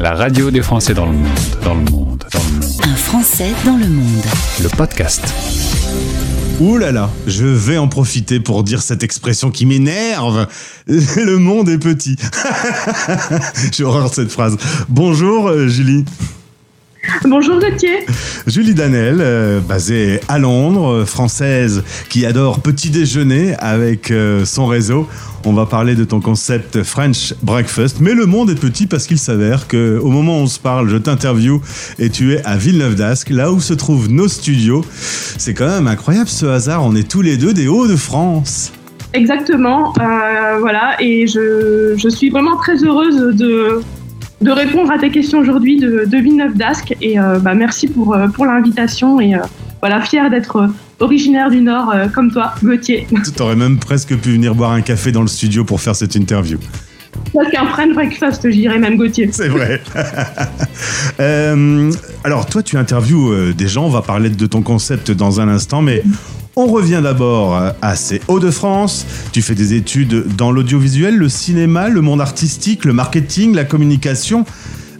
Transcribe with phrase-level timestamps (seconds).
[0.00, 1.28] La radio des Français dans le monde,
[1.62, 2.80] dans le monde, dans le monde.
[2.84, 4.24] Un Français dans le monde.
[4.62, 5.22] Le podcast.
[6.58, 10.46] Ouh là là, je vais en profiter pour dire cette expression qui m'énerve.
[10.86, 12.16] Le monde est petit.
[13.72, 14.56] J'ai horreur de cette phrase.
[14.88, 16.06] Bonjour euh, Julie.
[17.24, 18.06] Bonjour Gauthier.
[18.46, 24.66] Julie Danel, euh, basée à Londres, euh, française, qui adore petit déjeuner avec euh, son
[24.66, 25.08] réseau.
[25.44, 27.98] On va parler de ton concept French Breakfast.
[28.00, 30.88] Mais le monde est petit parce qu'il s'avère que au moment où on se parle,
[30.88, 31.62] je t'interview
[31.98, 34.84] et tu es à Villeneuve d'Ascq, là où se trouvent nos studios.
[35.38, 36.84] C'est quand même incroyable ce hasard.
[36.84, 38.72] On est tous les deux des Hauts-de-France.
[39.12, 43.80] Exactement, euh, voilà, et je, je suis vraiment très heureuse de,
[44.40, 46.96] de répondre à tes questions aujourd'hui de, de Villeneuve d'Ascq.
[47.00, 49.20] Et euh, bah, merci pour, euh, pour l'invitation.
[49.20, 49.38] Et euh,
[49.80, 53.06] voilà, fière d'être originaire du Nord euh, comme toi, Gauthier.
[53.36, 56.14] Tu aurais même presque pu venir boire un café dans le studio pour faire cette
[56.14, 56.58] interview.
[57.34, 59.30] Parce qu'un French breakfast, je dirais même Gauthier.
[59.32, 59.80] C'est vrai.
[61.18, 61.92] Euh,
[62.24, 63.84] alors, toi, tu interviews des gens.
[63.84, 66.02] On va parler de ton concept dans un instant, mais
[66.56, 69.06] on revient d'abord à ces Hauts-de-France.
[69.32, 74.44] Tu fais des études dans l'audiovisuel, le cinéma, le monde artistique, le marketing, la communication.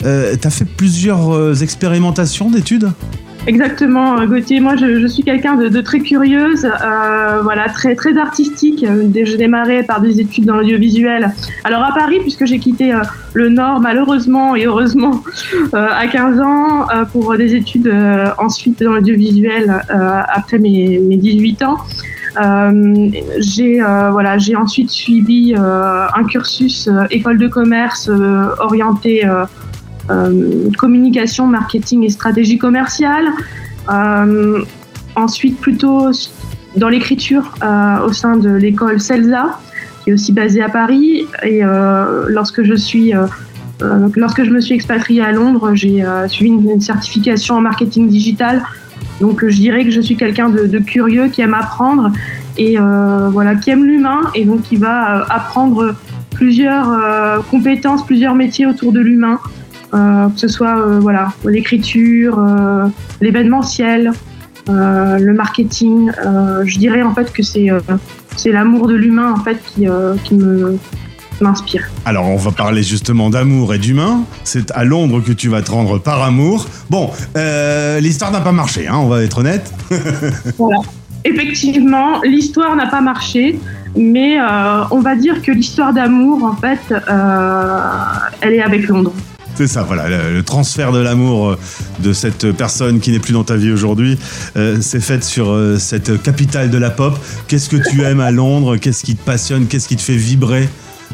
[0.04, 2.90] Euh, tu as fait plusieurs euh, expérimentations d'études?
[3.50, 4.60] Exactement, euh, Gauthier.
[4.60, 8.84] Moi, je, je suis quelqu'un de, très curieuse, euh, voilà, très très artistique.
[8.84, 11.32] Euh, J'ai démarré par des études dans l'audiovisuel.
[11.64, 12.94] Alors à Paris, puisque j'ai quitté
[13.32, 15.24] le Nord malheureusement et heureusement
[15.72, 17.92] à 15 ans pour des études
[18.38, 21.78] ensuite dans l'audiovisuel après mes, mes 18 ans.
[23.38, 28.08] J'ai voilà, j'ai ensuite suivi un cursus école de commerce
[28.60, 29.28] orienté
[30.78, 33.28] communication, marketing et stratégie commerciale.
[33.90, 34.62] Euh,
[35.16, 36.10] ensuite, plutôt
[36.76, 39.58] dans l'écriture euh, au sein de l'école CELSA,
[40.04, 41.26] qui est aussi basée à Paris.
[41.42, 43.26] Et euh, lorsque je suis euh,
[43.82, 48.08] euh, lorsque je me suis expatriée à Londres, j'ai euh, suivi une, certification en marketing
[48.08, 48.62] digital.
[49.20, 52.12] Donc, euh, je dirais que je suis quelqu'un de, curieux qui aime apprendre
[52.58, 55.94] et euh, voilà, qui aime l'humain et donc qui va euh, apprendre
[56.30, 59.59] plusieurs euh, compétences, plusieurs métiers autour de l'humain euh,
[59.92, 62.86] que ce soit euh, voilà l'écriture, euh,
[63.20, 64.12] l'événementiel,
[64.68, 66.10] euh, le marketing.
[66.24, 67.80] Euh, je dirais en fait que c'est euh,
[68.36, 70.78] c'est l'amour de l'humain en fait qui, euh, qui me
[71.40, 71.88] m'inspire.
[72.04, 74.24] Alors, on va parler justement d'amour et d'humain.
[74.44, 76.66] C'est à Londres que tu vas te rendre par amour.
[76.90, 79.72] Bon, euh, l'histoire n'a pas marché, hein, on va être honnête.
[80.58, 80.78] Voilà.
[81.24, 83.58] Effectivement, l'histoire n'a pas marché,
[83.96, 87.78] mais euh, on va dire que l'histoire d'amour en fait, euh,
[88.40, 89.12] elle est avec Londres.
[89.54, 91.58] C'est ça, voilà, le, transfert de l'amour euh,
[91.98, 94.18] de cette personne qui n'est plus dans ta vie aujourd'hui,
[94.56, 97.18] euh, c'est fait sur euh, cette capitale de la pop.
[97.46, 98.76] Qu'est-ce que tu aimes à Londres?
[98.76, 99.66] Qu'est-ce qui te passionne?
[99.66, 100.68] Qu'est-ce qui te fait vibrer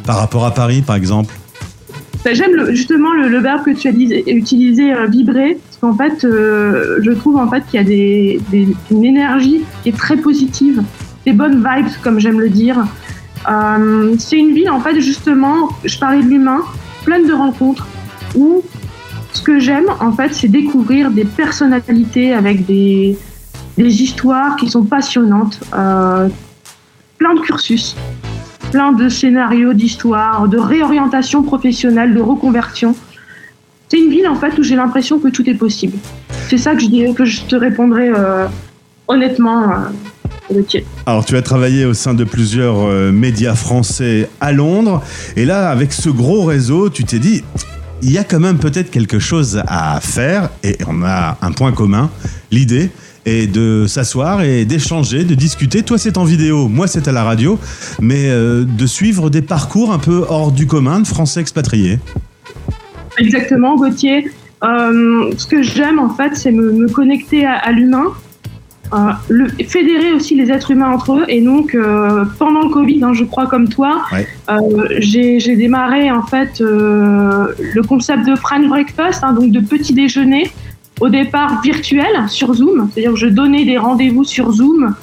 [0.05, 1.35] par rapport à Paris, par exemple?
[2.25, 7.11] Ben, J'aime justement le, verbe que tu as utilisé, euh, vibrer, parce qu'en fait, je
[7.13, 10.83] trouve en fait qu'il y a une énergie qui est très positive,
[11.25, 12.85] des bonnes vibes, comme j'aime le dire.
[14.19, 16.63] C'est une ville en fait justement, je parlais de l'humain,
[17.05, 17.87] pleine de rencontres,
[18.37, 18.63] où
[19.33, 23.19] ce que j'aime en fait, c'est découvrir des personnalités avec des,
[23.77, 26.29] des histoires qui sont passionnantes, euh,
[27.19, 27.97] plein de cursus
[28.71, 32.95] plein de scénarios d'histoire, de réorientation professionnelle, de reconversion.
[33.89, 35.97] C'est une ville en fait où j'ai l'impression que tout est possible.
[36.49, 38.47] C'est ça que je te répondrai euh,
[39.09, 39.77] honnêtement, euh.
[41.07, 45.03] Alors, tu as travaillé au sein de plusieurs euh, médias français à Londres,
[45.35, 47.43] et là, avec ce gros réseau, tu t'es dit,
[48.03, 51.73] il y a quand même peut-être quelque chose à faire, et on a un point
[51.73, 52.11] commun,
[52.51, 52.91] l'idée
[53.25, 55.83] est de s'asseoir et d'échanger, de discuter.
[55.83, 57.59] Toi, c'est en vidéo, moi, c'est à la radio,
[58.01, 61.99] mais euh, de suivre des parcours un peu hors du commun de Français expatriés.
[63.19, 64.31] Exactement, Gauthier.
[64.63, 68.07] Euh, ce que j'aime en fait, c'est me, connecter à, l'humain,
[69.29, 71.25] le, fédérer aussi les êtres humains entre eux.
[71.29, 74.27] Et donc, euh, pendant le Covid, hein, je crois comme toi, Ouais.
[74.51, 74.59] euh,
[74.99, 80.51] j'ai démarré en fait euh, le concept de French Breakfast, hein, donc de petit déjeuner,
[81.01, 82.89] au départ virtuel sur Zoom.
[82.93, 84.95] C'est-à-dire que je donnais des rendez-vous sur Zoom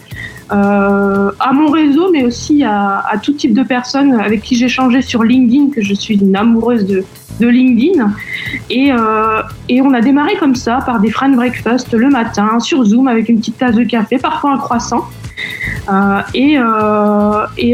[0.53, 5.23] euh, à mon réseau, mais aussi à, tout type de personnes avec qui j'échangeais sur
[5.23, 7.03] LinkedIn, que je suis une amoureuse de,
[7.39, 8.11] LinkedIn.
[8.69, 12.83] Et, euh, et on a démarré comme ça, par des friend breakfast le matin, sur
[12.85, 15.05] Zoom, avec une petite tasse de café, parfois un croissant.
[15.89, 16.57] Euh, et,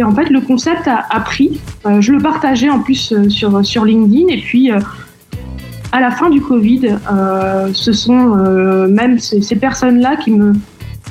[0.04, 1.60] en fait, le concept a, pris.
[2.00, 4.30] Je le partageais en plus sur, LinkedIn.
[4.30, 4.72] Et puis,
[5.92, 6.98] à la fin du Covid,
[7.74, 10.54] ce sont même ces personnes-là qui me,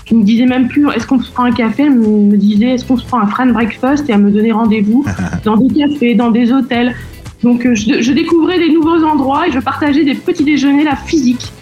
[0.08, 2.70] qui me disaient même plus est-ce qu'on se prend un café Elles me, me disaient
[2.70, 5.04] est-ce qu'on se prend un friend breakfast et à me donner rendez-vous
[5.44, 6.94] dans des cafés, dans des hôtels.
[7.42, 10.96] Donc euh, je, je découvrais des nouveaux endroits et je partageais des petits déjeuners, la
[10.96, 11.52] physique.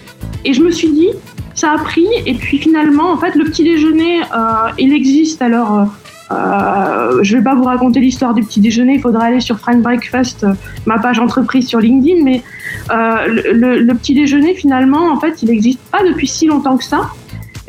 [0.45, 1.09] Et je me suis dit,
[1.55, 2.07] ça a pris.
[2.25, 5.43] Et puis finalement, en fait, le petit déjeuner, euh, il existe.
[5.43, 5.85] Alors, euh,
[6.33, 8.95] euh, je vais pas vous raconter l'histoire du petit déjeuner.
[8.95, 10.47] Il faudra aller sur Friend Breakfast,
[10.87, 12.23] ma page entreprise sur LinkedIn.
[12.25, 12.43] Mais
[12.91, 16.77] euh, le, le- le petit déjeuner, finalement, en fait, il n'existe pas depuis si longtemps
[16.77, 17.11] que ça.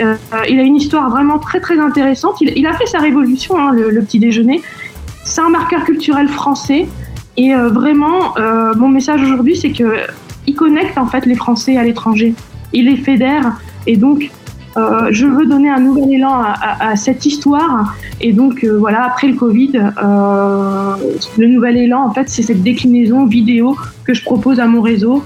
[0.02, 0.16] Euh,
[0.50, 2.40] il a une histoire vraiment très très intéressante.
[2.42, 4.62] Il, a fait sa révolution, hein, le, petit déjeuner.
[5.24, 6.88] C'est un marqueur culturel français.
[7.36, 10.02] Et euh, vraiment, euh, mon message aujourd'hui, c'est que
[10.46, 12.34] il connecte en fait les Français à l'étranger.
[12.74, 13.60] Il les fédère.
[13.86, 14.30] Et donc,
[15.10, 17.96] je veux donner un nouvel élan à, cette histoire.
[18.22, 23.76] Et donc, voilà, après le Covid, le nouvel élan, en fait, c'est cette déclinaison vidéo
[24.04, 25.24] que je propose à mon réseau.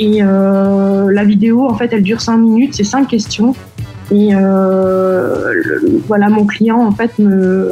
[0.00, 3.54] Et la vidéo, en fait, elle dure 5 minutes, c'est 5 questions.
[4.10, 5.52] Et euh,
[6.06, 7.70] voilà, mon client, en fait, me,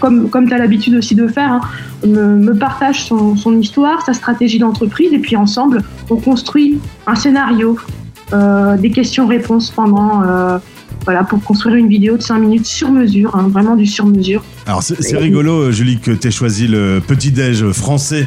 [0.00, 1.60] comme, comme tu l'habitude aussi de faire, hein,
[2.06, 7.76] me, partage son, son histoire, sa stratégie d'entreprise, et puis ensemble, on construit un scénario,
[8.32, 10.58] euh, des questions-réponses pendant, euh,
[11.04, 14.42] voilà, pour construire une vidéo de 5 minutes sur mesure, hein, vraiment du sur mesure.
[14.66, 18.26] Alors c'est rigolo, Julie, que tu aies choisi le petit-déj français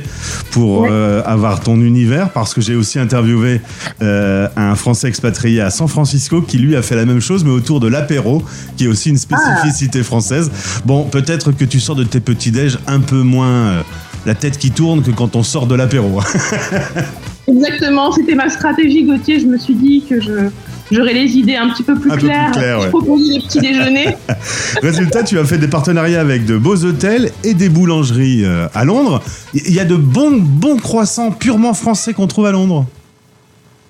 [0.52, 0.90] pour Ouais.
[0.92, 3.60] euh, avoir ton univers, parce que j'ai aussi interviewé
[4.02, 7.52] euh, un Français expatrié à San Francisco qui lui a fait la même chose, mais
[7.52, 8.44] autour de l'apéro,
[8.78, 10.50] qui est aussi une spécificité française.
[10.86, 13.82] Bon, peut-être que tu sors de tes petits-déj un peu moins euh,
[14.26, 16.22] la tête qui tourne que quand on sort de l'apéro.
[17.48, 19.40] Exactement, c'était ma stratégie, Gauthier.
[19.40, 20.50] Je me suis dit que je,
[20.92, 22.52] j'aurais les idées un petit peu plus Un peu plus claires.
[22.52, 22.90] claires, Je ouais.
[22.90, 24.18] proposais des petits déjeuners.
[24.82, 28.86] Résultat, tu as fait des partenariats avec de beaux hôtels et des boulangeries euh, à
[28.86, 29.22] Londres.
[29.54, 32.86] Il y a de bons, bons croissants purement français qu'on trouve à Londres.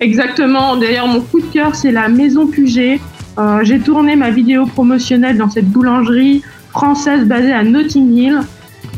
[0.00, 0.76] Exactement.
[0.76, 3.00] D'ailleurs, mon coup de cœur, c'est la Maison Puget.
[3.38, 8.38] Euh, j'ai tourné ma vidéo promotionnelle dans cette boulangerie française basée à Notting Hill,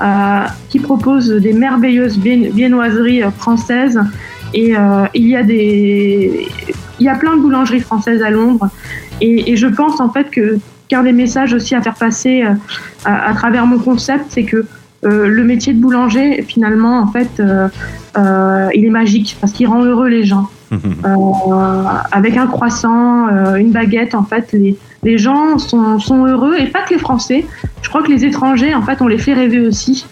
[0.02, 0.40] euh,
[0.70, 3.98] qui propose des merveilleuses vien- viennoiseries françaises.
[4.54, 6.46] Et euh, il y a des,
[7.02, 8.68] il y a plein de boulangeries françaises à Londres.
[9.20, 10.58] Et, et je pense en fait que
[10.88, 12.50] qu'un des messages aussi à faire passer euh,
[13.04, 14.58] à, à travers mon concept, c'est que
[15.04, 17.68] euh, le métier de boulanger, finalement, en fait, euh,
[18.74, 20.48] il est magique parce qu'il rend heureux les gens.
[22.12, 26.82] Avec un croissant, une baguette, en fait, les, les gens sont, sont heureux et pas
[26.82, 27.44] que les Français.
[27.82, 30.06] Je crois que les étrangers, en fait, on les fait rêver aussi.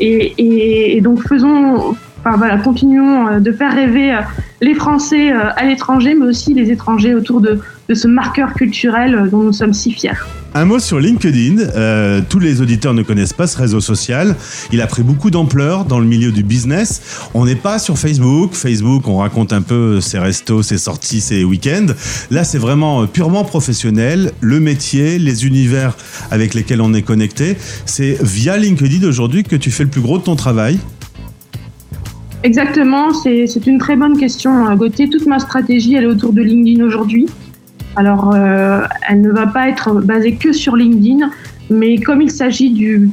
[0.00, 4.16] Et, et- et donc faisons, enfin voilà, continuons de faire rêver
[4.60, 7.60] les Français euh, à l'étranger, mais aussi les étrangers autour de,
[7.92, 10.12] ce marqueur culturel euh, dont nous sommes si fiers.
[10.54, 11.58] Un mot sur LinkedIn.
[11.58, 14.34] Euh, tous les auditeurs ne connaissent pas ce réseau social.
[14.72, 17.28] Il a pris beaucoup d'ampleur dans le milieu du business.
[17.34, 18.54] On n'est pas sur Facebook.
[18.54, 21.92] Facebook, on raconte un peu ses restos, ses sorties, ses week-ends.
[22.30, 24.32] Là, c'est vraiment purement professionnel.
[24.40, 25.94] Le métier, les univers
[26.30, 27.58] avec lesquels on est connecté.
[27.84, 30.78] C'est via LinkedIn aujourd'hui que tu fais le plus gros de ton travail.
[32.46, 35.10] Exactement, c'est une très bonne question, euh, Gauthier.
[35.10, 37.26] Toute ma stratégie, elle est autour de LinkedIn aujourd'hui.
[37.96, 41.28] Alors, euh, elle ne va pas être basée que sur LinkedIn,
[41.70, 43.10] mais comme il s'agit du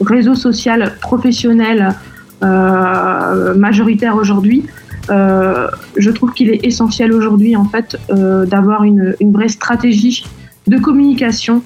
[0.00, 1.94] réseau social professionnel
[2.42, 4.64] euh, majoritaire aujourd'hui,
[5.08, 10.26] euh, je trouve qu'il est essentiel aujourd'hui, en fait, d'avoir une, une vraie stratégie
[10.66, 11.62] de communication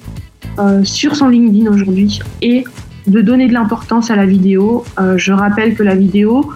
[0.83, 2.65] sur son LinkedIn aujourd'hui et
[3.07, 4.83] de donner de l'importance à la vidéo.
[5.15, 6.51] Je rappelle que la vidéo,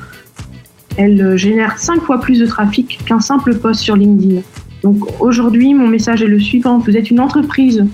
[0.98, 4.42] elle euh, génère cinq fois plus de trafic qu'un simple post sur LinkedIn.
[4.84, 6.78] Donc aujourd'hui, mon message est le suivant.
[6.78, 7.86] Vous êtes une entreprise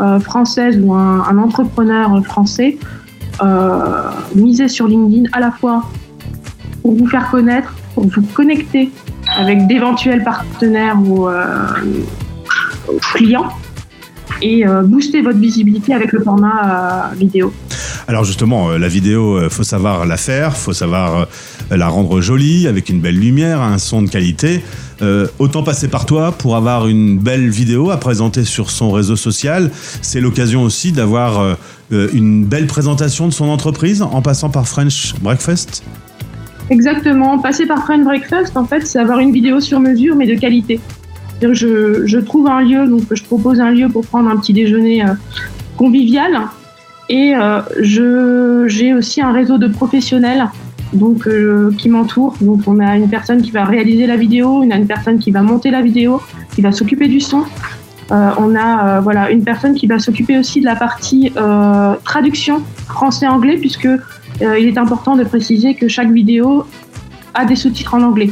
[0.00, 2.78] euh, française ou un, entrepreneur français,
[3.42, 5.84] euh, misez sur LinkedIn à la fois
[6.82, 8.90] pour vous faire connaître, pour vous connecter
[9.36, 11.28] avec d'éventuels partenaires ou
[13.14, 13.48] clients
[14.40, 17.52] et booster votre visibilité avec le format vidéo.
[18.10, 21.28] Alors justement, euh, la vidéo, euh, faut savoir la faire, faut savoir
[21.70, 24.62] euh, la rendre jolie, avec une belle lumière, un son de qualité.
[25.38, 29.70] Autant passer par toi pour avoir une belle vidéo à présenter sur son réseau social.
[30.02, 31.56] C'est l'occasion aussi d'avoir
[31.90, 35.82] une belle présentation de son entreprise en passant par French Breakfast.
[36.68, 37.38] Exactement.
[37.38, 40.80] Passer par Friend Breakfast, en fait, c'est avoir une vidéo sur mesure, mais de qualité.
[41.40, 45.02] Je, je trouve un lieu, donc je propose un lieu pour prendre un petit déjeuner
[45.78, 46.50] convivial.
[47.10, 50.44] Et euh, je- j'ai aussi un réseau de professionnels
[50.92, 52.36] donc, euh, qui m'entourent.
[52.40, 55.30] Donc, on a une personne qui va réaliser la vidéo, on a une personne qui
[55.32, 56.20] va monter la vidéo,
[56.54, 57.42] qui va s'occuper du son.
[58.12, 61.32] Euh, on a voilà, une personne qui va s'occuper aussi de la partie
[62.04, 63.88] traduction français-anglais, puisque
[64.40, 66.64] il est important de préciser que chaque vidéo
[67.34, 68.30] a des sous-titres en anglais.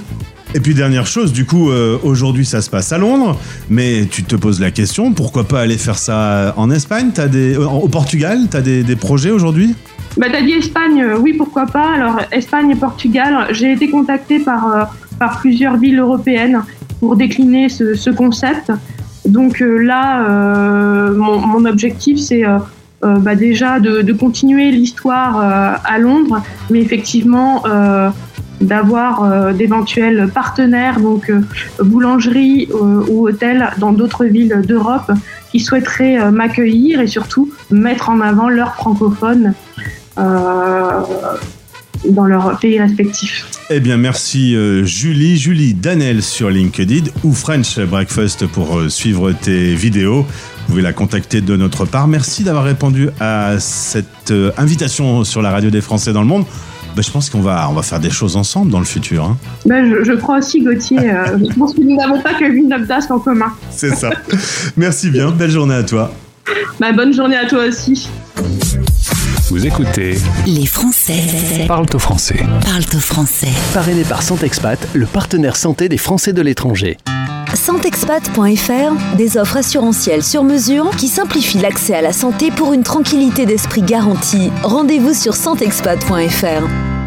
[0.55, 3.38] Et puis dernière chose, du coup, euh, aujourd'hui ça se passe à Londres,
[3.69, 7.11] mais tu te poses la question, pourquoi pas aller faire ça en Espagne?
[7.12, 9.75] T'as des, euh, Au Portugal, tu as des, projets aujourd'hui?
[10.17, 11.93] Bah, t'as dit Espagne, euh, oui, pourquoi pas.
[11.95, 16.62] Alors, Espagne et Portugal, j'ai été contactée par, par plusieurs villes européennes
[16.99, 18.73] pour décliner ce, ce concept.
[19.26, 20.25] Donc là,
[21.12, 22.45] mon, objectif, c'est
[23.02, 25.38] bah, déjà de, continuer l'histoire
[25.85, 27.62] à Londres, mais effectivement
[28.60, 31.40] d'avoir euh, d'éventuels partenaires, donc euh,
[31.82, 35.10] boulangeries euh, ou hôtels dans d'autres villes d'Europe
[35.50, 39.54] qui souhaiteraient m'accueillir et surtout mettre en avant leurs francophones
[40.16, 41.06] dans
[42.26, 43.46] leur pays respectif.
[43.70, 45.38] Eh bien, merci Julie.
[45.38, 50.22] Julie Danel sur LinkedIn ou French Breakfast pour suivre tes vidéos.
[50.22, 52.08] Vous pouvez la contacter de notre part.
[52.08, 56.44] Merci d'avoir répondu à cette invitation sur la radio des Français dans le monde.
[56.99, 59.23] Ben, je pense qu'on va, on va faire des choses ensemble dans le futur.
[59.23, 59.37] hein.
[59.64, 62.73] Ben, je, je crois aussi, Gauthier, euh, je pense que nous n'avons pas que une
[62.73, 63.52] Updask en commun.
[63.71, 64.11] C'est ça.
[64.76, 65.31] merci bien.
[65.31, 66.11] Belle journée à toi.
[66.81, 68.09] Bah, bonne journée à toi aussi.
[69.49, 71.23] Vous écoutez Les Français
[71.69, 72.45] Parle au français.
[72.64, 73.49] parlent au français.
[73.73, 76.97] Parrainé par Santexpat, le partenaire santé des Français de l'étranger.
[77.68, 83.44] Santexpat.fr, des offres assurantielles sur mesure qui simplifient l'accès à la santé pour une tranquillité
[83.44, 84.50] d'esprit garantie.
[84.62, 86.98] Rendez-vous sur santexpat.fr.